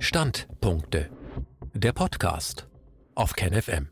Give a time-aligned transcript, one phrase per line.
[0.00, 1.10] Standpunkte.
[1.74, 2.68] Der Podcast
[3.16, 3.88] auf KenFM.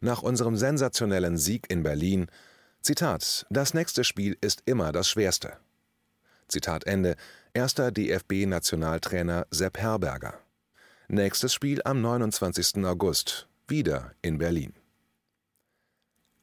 [0.00, 2.26] Nach unserem sensationellen Sieg in Berlin,
[2.82, 5.58] Zitat, das nächste Spiel ist immer das schwerste.
[6.48, 7.14] Zitat Ende,
[7.54, 10.34] erster DFB-Nationaltrainer Sepp Herberger.
[11.06, 12.84] Nächstes Spiel am 29.
[12.84, 14.74] August, wieder in Berlin.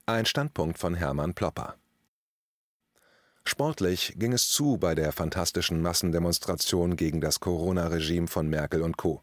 [0.06, 1.76] Ein Standpunkt von Hermann Plopper.
[3.48, 9.22] Sportlich ging es zu bei der fantastischen Massendemonstration gegen das Corona-Regime von Merkel und Co.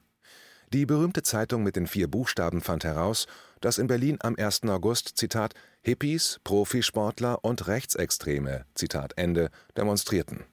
[0.73, 3.27] Die berühmte Zeitung mit den vier Buchstaben fand heraus,
[3.61, 4.63] dass in Berlin am 1.
[4.65, 10.45] August, Zitat, Hippies, Profisportler und Rechtsextreme, Zitat Ende, demonstrierten.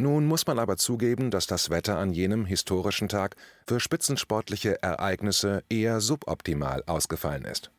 [0.00, 3.36] Nun muss man aber zugeben, dass das Wetter an jenem historischen Tag
[3.66, 7.70] für spitzensportliche Ereignisse eher suboptimal ausgefallen ist.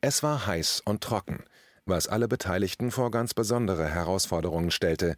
[0.00, 1.44] Es war heiß und trocken,
[1.86, 5.16] was alle Beteiligten vor ganz besondere Herausforderungen stellte.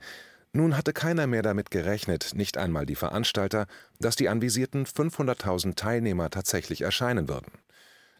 [0.53, 3.67] Nun hatte keiner mehr damit gerechnet, nicht einmal die Veranstalter,
[3.99, 7.53] dass die anvisierten 500.000 Teilnehmer tatsächlich erscheinen würden.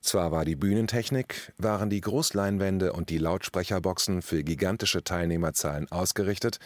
[0.01, 6.59] Zwar war die Bühnentechnik, waren die Großleinwände und die Lautsprecherboxen für gigantische Teilnehmerzahlen ausgerichtet,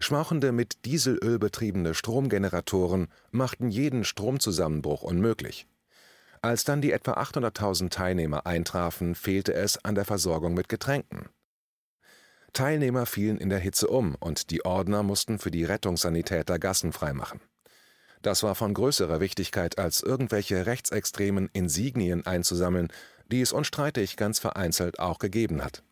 [0.00, 5.68] schmauchende mit Dieselöl betriebene Stromgeneratoren machten jeden Stromzusammenbruch unmöglich.
[6.42, 11.28] Als dann die etwa 800.000 Teilnehmer eintrafen, fehlte es an der Versorgung mit Getränken.
[12.52, 17.40] Teilnehmer fielen in der Hitze um und die Ordner mussten für die Rettungssanitäter Gassen freimachen.
[18.22, 22.88] Das war von größerer Wichtigkeit, als irgendwelche rechtsextremen Insignien einzusammeln,
[23.30, 25.82] die es unstreitig ganz vereinzelt auch gegeben hat.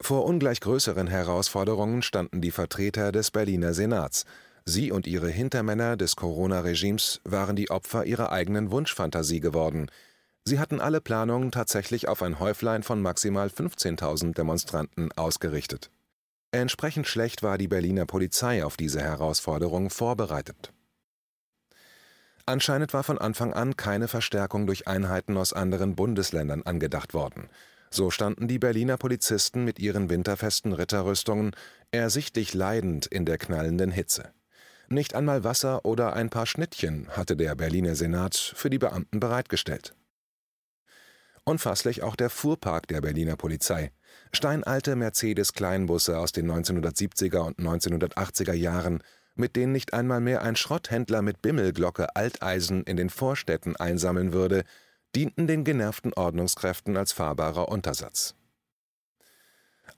[0.00, 4.26] Vor ungleich größeren Herausforderungen standen die Vertreter des Berliner Senats,
[4.68, 9.88] Sie und ihre Hintermänner des Corona-Regimes waren die Opfer ihrer eigenen Wunschfantasie geworden.
[10.44, 15.90] Sie hatten alle Planungen tatsächlich auf ein Häuflein von maximal 15.000 Demonstranten ausgerichtet.
[16.50, 20.72] Entsprechend schlecht war die Berliner Polizei auf diese Herausforderung vorbereitet.
[22.44, 27.48] Anscheinend war von Anfang an keine Verstärkung durch Einheiten aus anderen Bundesländern angedacht worden.
[27.90, 31.52] So standen die Berliner Polizisten mit ihren winterfesten Ritterrüstungen
[31.92, 34.32] ersichtlich leidend in der knallenden Hitze.
[34.88, 39.94] Nicht einmal Wasser oder ein paar Schnittchen hatte der Berliner Senat für die Beamten bereitgestellt.
[41.44, 43.92] Unfasslich auch der Fuhrpark der Berliner Polizei.
[44.32, 49.02] Steinalte Mercedes-Kleinbusse aus den 1970er und 1980er Jahren,
[49.34, 54.64] mit denen nicht einmal mehr ein Schrotthändler mit Bimmelglocke Alteisen in den Vorstädten einsammeln würde,
[55.14, 58.34] dienten den genervten Ordnungskräften als fahrbarer Untersatz.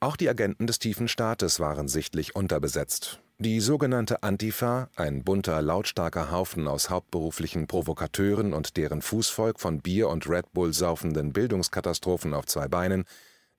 [0.01, 3.21] Auch die Agenten des tiefen Staates waren sichtlich unterbesetzt.
[3.41, 10.09] Die sogenannte Antifa, ein bunter, lautstarker Haufen aus hauptberuflichen Provokateuren und deren Fußvolk von Bier
[10.09, 13.05] und Red Bull saufenden Bildungskatastrophen auf zwei Beinen,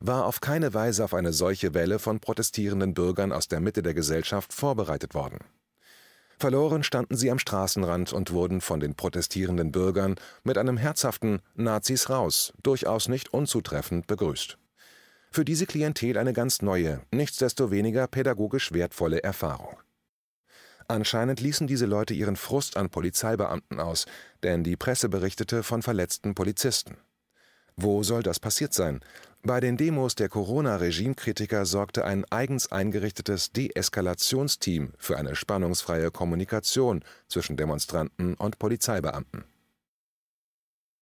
[0.02, 3.94] war auf keine Weise auf eine solche Welle von protestierenden Bürgern aus der Mitte der
[3.94, 5.40] Gesellschaft vorbereitet worden.
[6.38, 12.10] Verloren standen sie am Straßenrand und wurden von den protestierenden Bürgern mit einem herzhaften Nazis
[12.10, 14.59] raus durchaus nicht unzutreffend begrüßt
[15.32, 19.78] für diese Klientel eine ganz neue, nichtsdestoweniger pädagogisch wertvolle Erfahrung.
[20.88, 24.06] Anscheinend ließen diese Leute ihren Frust an Polizeibeamten aus,
[24.42, 26.98] denn die Presse berichtete von verletzten Polizisten.
[27.76, 29.00] Wo soll das passiert sein?
[29.44, 37.56] Bei den Demos der Corona-Regimekritiker sorgte ein eigens eingerichtetes Deeskalationsteam für eine spannungsfreie Kommunikation zwischen
[37.56, 39.46] Demonstranten und Polizeibeamten.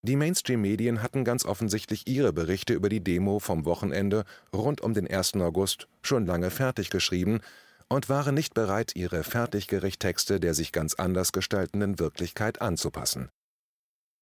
[0.08, 4.24] Die Mainstream-Medien hatten ganz offensichtlich ihre Berichte über die Demo vom Wochenende
[4.54, 5.34] rund um den 1.
[5.36, 7.42] August schon lange fertig geschrieben
[7.90, 13.28] und waren nicht bereit, ihre Fertiggerichttexte der sich ganz anders gestaltenden Wirklichkeit anzupassen.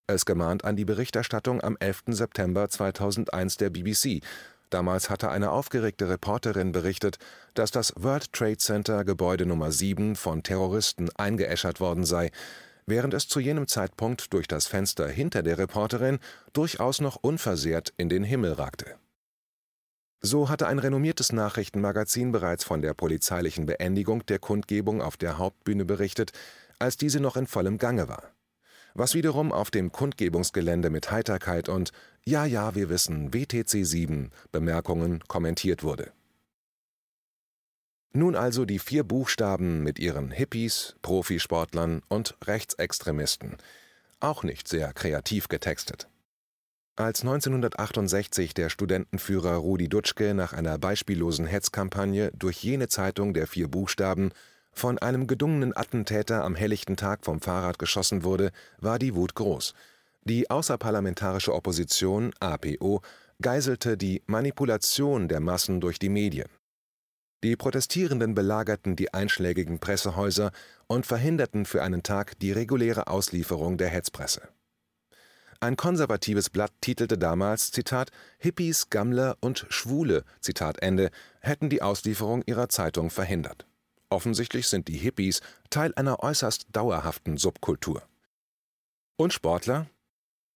[0.08, 2.06] Es gemahnt an die Berichterstattung am 11.
[2.08, 4.24] September 2001 der BBC.
[4.72, 7.20] Damals hatte eine aufgeregte Reporterin berichtet,
[7.54, 12.32] dass das World Trade Center Gebäude Nummer 7 von Terroristen eingeäschert worden sei,
[12.88, 16.20] während es zu jenem Zeitpunkt durch das Fenster hinter der Reporterin
[16.54, 18.96] durchaus noch unversehrt in den Himmel ragte.
[20.22, 25.86] So hatte ein renommiertes Nachrichtenmagazin bereits von der polizeilichen Beendigung der Kundgebung auf der Hauptbühne
[25.86, 26.32] berichtet,
[26.80, 28.32] als diese noch in vollem Gange war.
[28.96, 31.92] Was wiederum auf dem Kundgebungsgelände mit Heiterkeit und
[32.26, 36.12] Ja, ja, wir wissen, WTC 7 Bemerkungen kommentiert wurde.
[38.16, 43.58] Nun also die vier Buchstaben mit ihren Hippies, Profisportlern und Rechtsextremisten.
[44.22, 46.08] Auch nicht sehr kreativ getextet.
[46.96, 53.68] Als 1968 der Studentenführer Rudi Dutschke nach einer beispiellosen Hetzkampagne durch jene Zeitung der vier
[53.68, 54.32] Buchstaben
[54.72, 59.74] von einem gedungenen Attentäter am helllichten Tag vom Fahrrad geschossen wurde, war die Wut groß.
[60.24, 63.02] Die außerparlamentarische Opposition APO
[63.42, 66.48] geiselte die Manipulation der Massen durch die Medien.
[67.46, 70.52] Die Protestierenden belagerten die einschlägigen Pressehäuser
[70.88, 74.50] und verhinderten für einen Tag die reguläre Auslieferung der Hetzpresse.
[75.60, 78.10] Ein konservatives Blatt titelte damals, Zitat,
[78.40, 83.68] Hippies, Gammler und Schwule, Zitat Ende, hätten die Auslieferung ihrer Zeitung verhindert.
[84.10, 88.02] Offensichtlich sind die Hippies Teil einer äußerst dauerhaften Subkultur.
[89.18, 89.86] Und Sportler?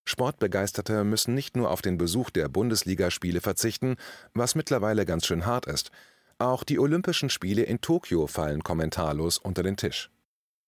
[0.05, 3.95] Sportbegeisterte müssen nicht nur auf den Besuch der Bundesligaspiele verzichten,
[4.33, 5.91] was mittlerweile ganz schön hart ist.
[6.41, 10.09] Auch die Olympischen Spiele in Tokio fallen kommentarlos unter den Tisch.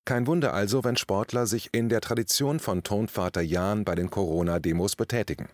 [0.03, 4.97] Kein Wunder also, wenn Sportler sich in der Tradition von Tonvater Jan bei den Corona-Demos
[4.97, 5.47] betätigen.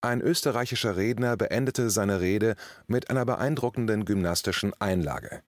[0.00, 2.56] Ein österreichischer Redner beendete seine Rede
[2.86, 5.42] mit einer beeindruckenden gymnastischen Einlage.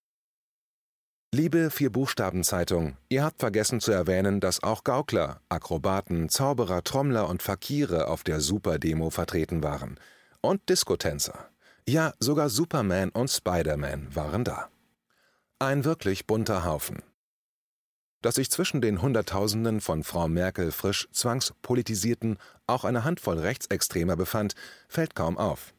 [1.34, 8.08] Liebe Vier-Buchstaben-Zeitung, ihr habt vergessen zu erwähnen, dass auch Gaukler, Akrobaten, Zauberer, Trommler und Fakire
[8.08, 9.98] auf der Super-Demo vertreten waren.
[10.42, 11.48] Und Diskotänzer.
[11.86, 14.70] Ja, sogar Superman und Spider-Man waren da.
[15.58, 17.02] Ein wirklich bunter Haufen.
[18.22, 24.54] Dass sich zwischen den Hunderttausenden von Frau Merkel frisch zwangspolitisierten auch eine Handvoll Rechtsextremer befand,
[24.88, 25.74] fällt kaum auf.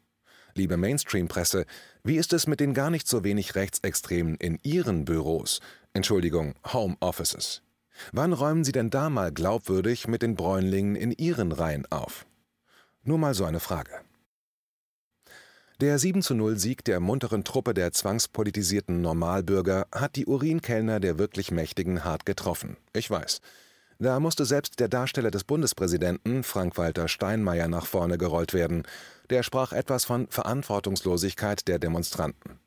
[0.54, 1.66] Liebe Mainstream-Presse,
[2.04, 5.60] wie ist es mit den gar nicht so wenig Rechtsextremen in Ihren Büros,
[5.94, 7.64] Entschuldigung, Home Offices?
[8.12, 12.28] Wann räumen Sie denn da mal glaubwürdig mit den Bräunlingen in Ihren Reihen auf?
[13.02, 14.02] Nur mal so eine Frage.
[15.82, 21.20] Der 7 zu 0 Sieg der munteren Truppe der zwangspolitisierten Normalbürger hat die Urinkellner der
[21.20, 22.78] wirklich Mächtigen hart getroffen.
[22.94, 23.42] Ich weiß.
[24.00, 28.84] Da musste selbst der Darsteller des Bundespräsidenten, Frank-Walter Steinmeier, nach vorne gerollt werden.
[29.30, 32.62] Der sprach etwas von Verantwortungslosigkeit der Demonstranten.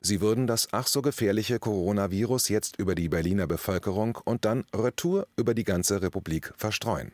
[0.00, 5.26] Sie würden das ach so gefährliche Coronavirus jetzt über die Berliner Bevölkerung und dann retour
[5.36, 7.10] über die ganze Republik verstreuen.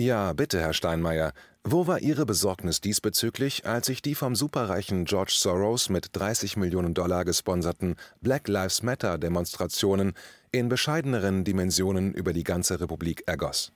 [0.00, 1.32] Ja, bitte, Herr Steinmeier,
[1.62, 6.94] wo war Ihre Besorgnis diesbezüglich, als sich die vom superreichen George Soros mit 30 Millionen
[6.94, 10.14] Dollar gesponserten Black Lives Matter Demonstrationen
[10.50, 13.70] in bescheideneren Dimensionen über die ganze Republik ergoss?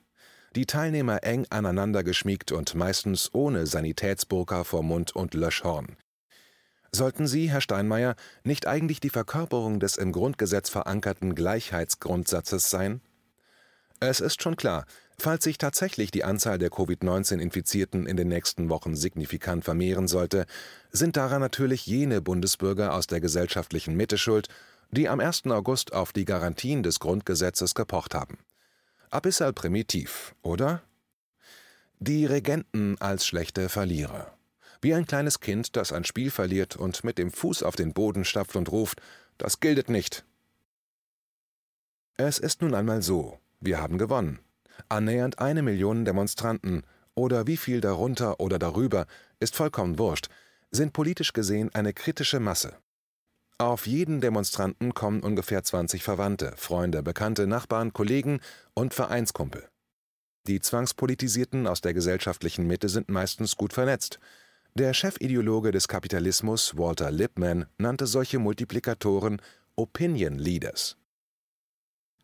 [0.57, 5.95] Die Teilnehmer eng aneinander geschmiegt und meistens ohne Sanitätsburka vor Mund und Löschhorn.
[6.91, 12.99] Sollten Sie, Herr Steinmeier, nicht eigentlich die Verkörperung des im Grundgesetz verankerten Gleichheitsgrundsatzes sein?
[14.01, 14.85] Es ist schon klar,
[15.21, 20.45] Falls sich tatsächlich die Anzahl der Covid-19-Infizierten in den nächsten Wochen signifikant vermehren sollte,
[20.91, 24.47] sind daran natürlich jene Bundesbürger aus der gesellschaftlichen Mitte schuld,
[24.91, 25.47] die am 1.
[25.47, 28.37] August auf die Garantien des Grundgesetzes gepocht haben.
[29.09, 30.83] Abyssal primitiv, oder?
[31.99, 34.33] Die Regenten als schlechte Verlierer.
[34.81, 38.23] Wie ein kleines Kind, das ein Spiel verliert und mit dem Fuß auf den Boden
[38.23, 39.01] stapft und ruft,
[39.37, 40.23] das giltet nicht.
[42.15, 44.39] Es ist nun einmal so, wir haben gewonnen.
[44.87, 46.83] Annähernd eine Million Demonstranten
[47.15, 49.05] oder wie viel darunter oder darüber,
[49.39, 50.29] ist vollkommen wurscht,
[50.71, 52.77] sind politisch gesehen eine kritische Masse.
[53.57, 58.39] Auf jeden Demonstranten kommen ungefähr 20 Verwandte, Freunde, Bekannte, Nachbarn, Kollegen
[58.73, 59.67] und Vereinskumpel.
[60.47, 64.19] Die Zwangspolitisierten aus der gesellschaftlichen Mitte sind meistens gut vernetzt.
[64.75, 69.41] Der Chefideologe des Kapitalismus, Walter Lippmann, nannte solche Multiplikatoren
[69.75, 70.95] Opinion Leaders.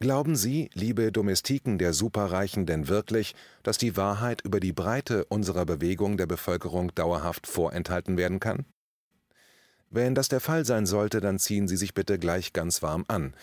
[0.01, 3.33] Glauben Sie, liebe Domestiken der Superreichen, denn wirklich,
[3.63, 8.65] dass die Wahrheit über die Breite unserer Bewegung der Bevölkerung dauerhaft vorenthalten werden kann?
[9.89, 13.33] Wenn das der Fall sein sollte, dann ziehen Sie sich bitte gleich ganz warm an.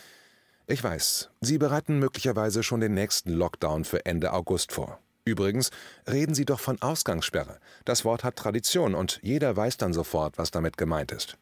[0.67, 4.99] Ich weiß, Sie bereiten möglicherweise schon den nächsten Lockdown für Ende August vor.
[5.25, 5.71] Übrigens,
[6.07, 7.61] reden Sie doch von Ausgangssperre.
[7.87, 11.39] Das Wort hat Tradition und jeder weiß dann sofort, was damit gemeint ist.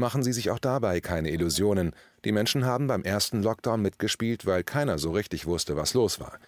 [0.00, 1.92] Machen Sie sich auch dabei keine Illusionen.
[2.24, 6.38] Die Menschen haben beim ersten Lockdown mitgespielt, weil keiner so richtig wusste, was los war.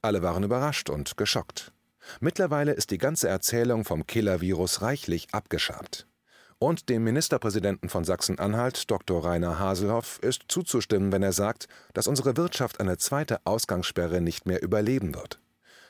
[0.00, 1.70] Alle waren überrascht und geschockt.
[2.20, 6.06] Mittlerweile ist die ganze Erzählung vom Killer-Virus reichlich abgeschabt.
[6.58, 9.22] Und dem Ministerpräsidenten von Sachsen-Anhalt, Dr.
[9.22, 14.62] Rainer Haselhoff, ist zuzustimmen, wenn er sagt, dass unsere Wirtschaft eine zweite Ausgangssperre nicht mehr
[14.62, 15.40] überleben wird.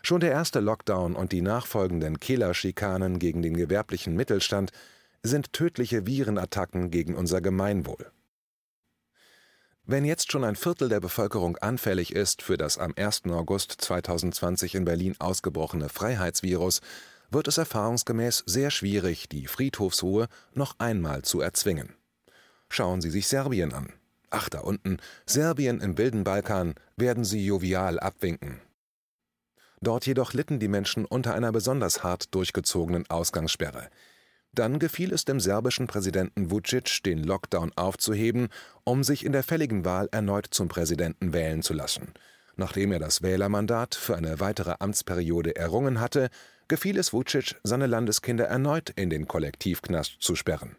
[0.02, 4.72] Schon der erste Lockdown und die nachfolgenden Killerschikanen gegen den gewerblichen Mittelstand
[5.24, 8.12] sind tödliche Virenattacken gegen unser Gemeinwohl.
[9.86, 13.24] Wenn jetzt schon ein Viertel der Bevölkerung anfällig ist für das am 1.
[13.26, 16.80] August 2020 in Berlin ausgebrochene Freiheitsvirus,
[17.30, 21.94] wird es erfahrungsgemäß sehr schwierig, die Friedhofsruhe noch einmal zu erzwingen.
[22.68, 23.92] Schauen Sie sich Serbien an.
[24.30, 28.60] Ach, da unten, Serbien im wilden Balkan werden sie jovial abwinken.
[29.80, 33.90] Dort jedoch litten die Menschen unter einer besonders hart durchgezogenen Ausgangssperre.
[34.54, 38.48] Dann gefiel es dem serbischen Präsidenten Vucic, den Lockdown aufzuheben,
[38.84, 42.14] um sich in der fälligen Wahl erneut zum Präsidenten wählen zu lassen.
[42.56, 46.28] Nachdem er das Wählermandat für eine weitere Amtsperiode errungen hatte,
[46.68, 50.76] gefiel es Vucic, seine Landeskinder erneut in den Kollektivknast zu sperren.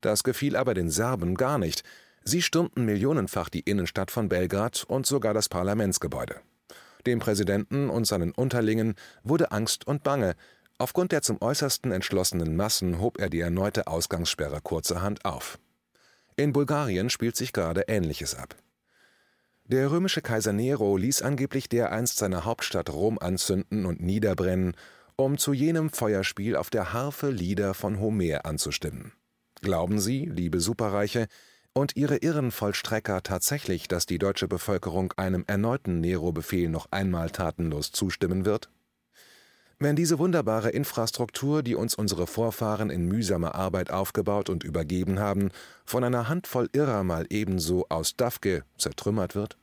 [0.00, 1.84] Das gefiel aber den Serben gar nicht.
[2.24, 6.36] Sie stürmten millionenfach die Innenstadt von Belgrad und sogar das Parlamentsgebäude.
[7.06, 10.34] Dem Präsidenten und seinen Unterlingen wurde Angst und Bange.
[10.82, 15.60] Aufgrund der zum äußersten entschlossenen Massen hob er die erneute Ausgangssperre kurzerhand auf.
[16.34, 18.56] In Bulgarien spielt sich gerade Ähnliches ab.
[19.66, 24.74] Der römische Kaiser Nero ließ angeblich dereinst seine Hauptstadt Rom anzünden und niederbrennen,
[25.14, 29.12] um zu jenem Feuerspiel auf der Harfe Lieder von Homer anzustimmen.
[29.60, 31.28] Glauben Sie, liebe Superreiche,
[31.74, 38.44] und Ihre Irrenvollstrecker tatsächlich, dass die deutsche Bevölkerung einem erneuten Nero-Befehl noch einmal tatenlos zustimmen
[38.44, 38.68] wird?
[39.82, 45.50] Wenn diese wunderbare Infrastruktur, die uns unsere Vorfahren in mühsamer Arbeit aufgebaut und übergeben haben,
[45.84, 49.58] von einer Handvoll Irrer mal ebenso aus Dafke zertrümmert wird?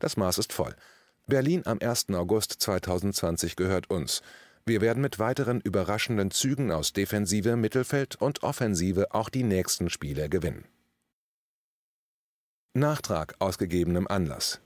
[0.00, 0.74] Das Maß ist voll.
[1.28, 2.08] Berlin am 1.
[2.10, 4.20] August 2020 gehört uns.
[4.66, 10.28] Wir werden mit weiteren überraschenden Zügen aus Defensive, Mittelfeld und Offensive auch die nächsten Spiele
[10.28, 10.64] gewinnen.
[12.74, 14.60] Nachtrag aus gegebenem Anlass.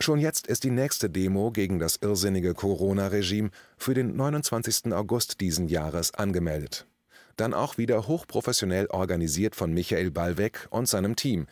[0.00, 4.92] Schon jetzt ist die nächste Demo gegen das irrsinnige Corona-Regime für den 29.
[4.92, 6.86] August diesen Jahres angemeldet.
[7.36, 11.46] Dann auch wieder hochprofessionell organisiert von Michael Ballweg und seinem Team.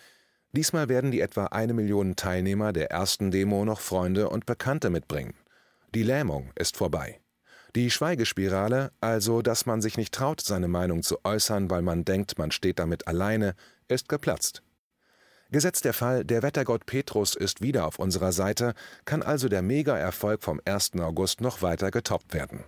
[0.53, 5.35] Diesmal werden die etwa eine Million Teilnehmer der ersten Demo noch Freunde und Bekannte mitbringen.
[5.95, 7.21] Die Lähmung ist vorbei.
[7.75, 12.39] Die Schweigespirale, also dass man sich nicht traut, seine Meinung zu äußern, weil man denkt,
[12.39, 13.55] man steht damit alleine,
[13.89, 14.63] ist geplatzt.
[15.53, 18.73] Gesetzt der Fall, der Wettergott Petrus ist wieder auf unserer Seite,
[19.05, 20.93] kann also der Mega-Erfolg vom 1.
[20.99, 22.65] August noch weiter getoppt werden.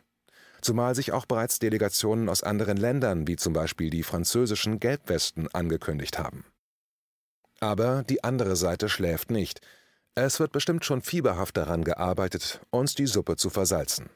[0.60, 6.18] Zumal sich auch bereits Delegationen aus anderen Ländern, wie zum Beispiel die französischen Gelbwesten, angekündigt
[6.18, 6.44] haben.
[7.58, 9.62] Aber die andere Seite schläft nicht.
[10.14, 14.10] Es wird bestimmt schon fieberhaft daran gearbeitet, uns die Suppe zu versalzen.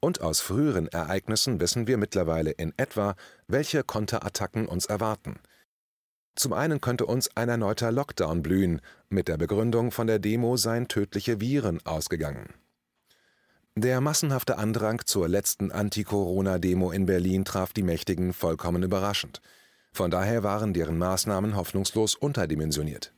[0.00, 3.14] Und aus früheren Ereignissen wissen wir mittlerweile in etwa,
[3.46, 5.38] welche Konterattacken uns erwarten–
[6.40, 10.88] zum einen könnte uns ein erneuter Lockdown blühen, mit der Begründung, von der Demo seien
[10.88, 12.54] tödliche Viren ausgegangen.
[13.76, 19.40] Der massenhafte Andrang zur letzten Anti-Corona-Demo in Berlin traf die Mächtigen vollkommen überraschend.
[19.92, 23.12] Von daher waren deren Maßnahmen hoffnungslos unterdimensioniert.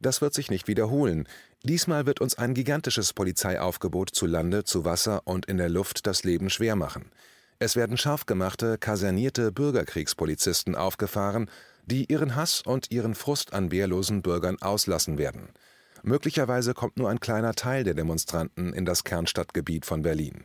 [0.00, 1.28] Das wird sich nicht wiederholen.
[1.62, 6.24] Diesmal wird uns ein gigantisches Polizeiaufgebot zu Lande, zu Wasser und in der Luft das
[6.24, 7.10] Leben schwer machen.
[7.58, 11.48] Es werden scharfgemachte, kasernierte Bürgerkriegspolizisten aufgefahren,
[11.86, 15.48] die ihren Hass und ihren Frust an wehrlosen Bürgern auslassen werden.
[16.02, 20.44] Möglicherweise kommt nur ein kleiner Teil der Demonstranten in das Kernstadtgebiet von Berlin.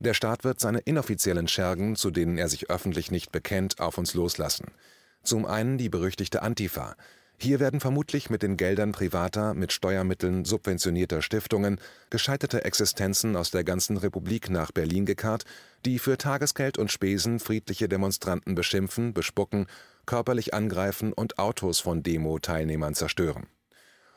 [0.00, 4.14] Der Staat wird seine inoffiziellen Schergen, zu denen er sich öffentlich nicht bekennt, auf uns
[4.14, 4.66] loslassen.
[5.24, 6.94] Zum einen die berüchtigte Antifa,
[7.40, 11.80] hier werden vermutlich mit den Geldern privater, mit Steuermitteln subventionierter Stiftungen
[12.10, 15.44] gescheiterte Existenzen aus der ganzen Republik nach Berlin gekarrt,
[15.84, 19.66] die für Tagesgeld und Spesen friedliche Demonstranten beschimpfen, bespucken,
[20.04, 23.46] körperlich angreifen und Autos von Demo-Teilnehmern zerstören.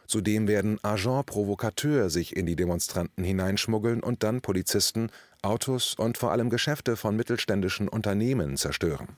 [0.07, 5.11] Zudem werden Agent Provocateur sich in die Demonstranten hineinschmuggeln und dann Polizisten,
[5.43, 9.15] Autos und vor allem Geschäfte von mittelständischen Unternehmen zerstören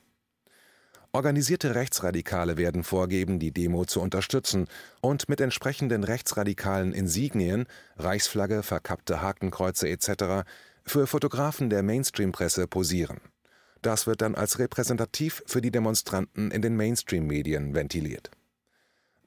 [1.15, 4.67] Organisierte Rechtsradikale werden vorgeben, die Demo zu unterstützen
[4.99, 7.67] und mit entsprechenden rechtsradikalen Insignien
[7.97, 10.43] (Reichsflagge, verkappte Hakenkreuze etc.)
[10.83, 13.21] für Fotografen der Mainstream-Presse posieren.
[13.83, 18.31] Das wird dann als repräsentativ für die Demonstranten in den Mainstream-Medien ventiliert.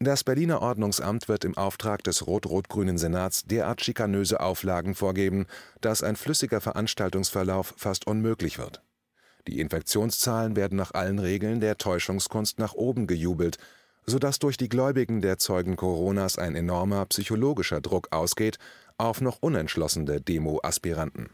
[0.01, 5.47] Das Berliner Ordnungsamt wird im Auftrag des rot-rot-grünen Senats derart schikanöse Auflagen vorgeben,
[5.81, 8.83] dass ein flüssiger Veranstaltungsverlauf fast unmöglich wird
[9.47, 13.59] die Infektionszahlen werden nach allen Regeln der Täuschungskunst nach oben gejubelt,
[14.07, 18.59] sodass durch die Gläubigen der Zeugen Coronas ein enormer psychologischer Druck ausgeht
[18.99, 21.31] auf noch unentschlossene Demo-Aspiranten.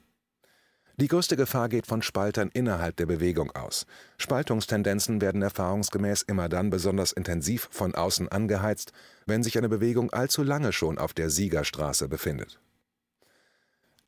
[0.97, 3.87] Die größte Gefahr geht von Spaltern innerhalb der Bewegung aus.
[4.19, 8.92] Spaltungstendenzen werden erfahrungsgemäß immer dann besonders intensiv von außen angeheizt,
[9.26, 12.61] wenn sich eine Bewegung allzu lange schon auf der Siegerstraße befindet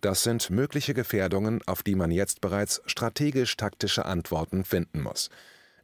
[0.05, 5.31] das sind mögliche Gefährdungen, auf die man jetzt bereits strategisch-taktische Antworten finden muss.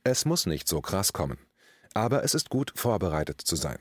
[0.05, 1.39] Es muss nicht so krass kommen,
[1.95, 3.79] aber es ist gut, vorbereitet zu sein.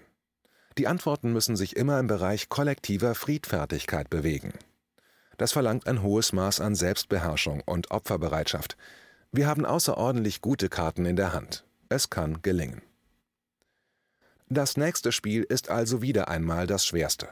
[0.77, 4.53] Die Antworten müssen sich immer im Bereich kollektiver Friedfertigkeit bewegen.
[5.37, 8.77] Das verlangt ein hohes Maß an Selbstbeherrschung und Opferbereitschaft.
[9.33, 11.65] Wir haben außerordentlich gute Karten in der Hand.
[11.89, 12.81] Es kann gelingen.
[14.47, 17.27] Das nächste Spiel ist also wieder einmal das schwerste.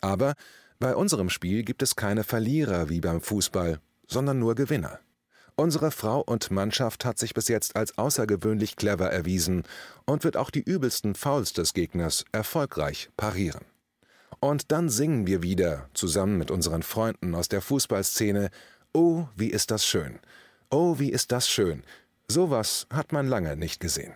[0.00, 0.34] Aber
[0.80, 5.00] bei unserem Spiel gibt es keine Verlierer wie beim Fußball, sondern nur Gewinner.
[5.56, 9.64] Unsere Frau und Mannschaft hat sich bis jetzt als außergewöhnlich clever erwiesen
[10.04, 13.64] und wird auch die übelsten Fouls des Gegners erfolgreich parieren.
[14.38, 18.50] Und dann singen wir wieder, zusammen mit unseren Freunden aus der Fußballszene,
[18.92, 20.20] Oh, wie ist das schön!
[20.70, 21.82] Oh, wie ist das schön!
[22.28, 24.12] Sowas hat man lange nicht gesehen.